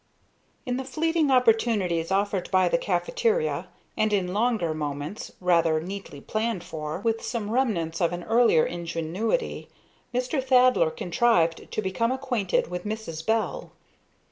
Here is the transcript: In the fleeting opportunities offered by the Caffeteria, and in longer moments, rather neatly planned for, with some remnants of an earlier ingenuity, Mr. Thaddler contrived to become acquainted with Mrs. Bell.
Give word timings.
In 0.65 0.77
the 0.77 0.83
fleeting 0.83 1.29
opportunities 1.29 2.09
offered 2.09 2.49
by 2.49 2.67
the 2.67 2.79
Caffeteria, 2.79 3.67
and 3.95 4.11
in 4.11 4.33
longer 4.33 4.73
moments, 4.73 5.31
rather 5.39 5.79
neatly 5.79 6.19
planned 6.19 6.63
for, 6.63 7.01
with 7.01 7.21
some 7.23 7.51
remnants 7.51 8.01
of 8.01 8.11
an 8.11 8.23
earlier 8.23 8.65
ingenuity, 8.65 9.69
Mr. 10.11 10.43
Thaddler 10.43 10.89
contrived 10.89 11.69
to 11.71 11.81
become 11.83 12.11
acquainted 12.11 12.65
with 12.67 12.83
Mrs. 12.83 13.23
Bell. 13.23 13.73